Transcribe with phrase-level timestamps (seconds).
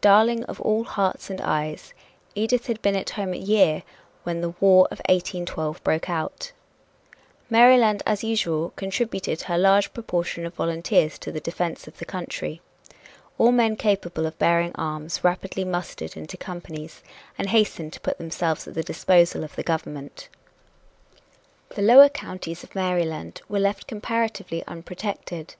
[0.00, 1.92] "Darling of all hearts and eyes,"
[2.36, 3.82] Edith had been at home a year
[4.22, 6.52] when the War of 1812 broke out.
[7.50, 12.60] Maryland, as usual, contributed her large proportion of volunteers to the defense of the country.
[13.38, 17.02] All men capable of bearing arms rapidly mustered into companies
[17.36, 20.28] and hastened to put themselves at the disposal of the government.
[21.70, 25.56] The lower counties of Maryland were left comparatively unprotected.